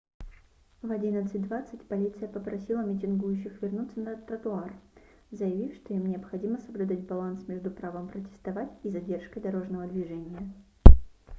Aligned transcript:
в 0.81 0.91
11:20 0.91 1.85
полиция 1.85 2.27
попросила 2.27 2.81
митингующих 2.81 3.61
вернуться 3.61 3.99
на 3.99 4.15
тротуар 4.17 4.73
заявив 5.29 5.75
что 5.75 5.93
им 5.93 6.07
необходимо 6.07 6.57
соблюдать 6.57 7.01
баланс 7.05 7.47
между 7.47 7.69
правом 7.69 8.07
протестовать 8.07 8.71
и 8.81 8.89
задержкой 8.89 9.43
дорожного 9.43 9.85
движения 9.85 10.51